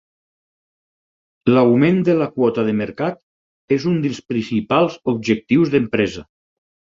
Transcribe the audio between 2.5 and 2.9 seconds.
de